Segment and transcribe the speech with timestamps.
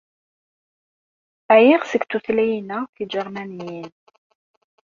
[1.57, 3.93] Ɛyiɣ seg tutlayin-a tiǧermaniyin.